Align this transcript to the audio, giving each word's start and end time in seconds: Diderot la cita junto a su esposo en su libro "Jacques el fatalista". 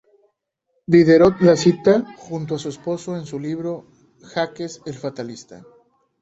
Diderot 0.93 1.43
la 1.47 1.55
cita 1.55 2.03
junto 2.17 2.55
a 2.55 2.57
su 2.57 2.69
esposo 2.69 3.15
en 3.17 3.27
su 3.27 3.39
libro 3.39 3.85
"Jacques 4.33 4.81
el 4.87 4.95
fatalista". 4.95 5.63